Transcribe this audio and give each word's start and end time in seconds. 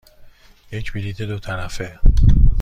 یک 0.71 0.93
بلیط 0.93 1.21
دو 1.21 1.39
طرفه. 1.39 1.99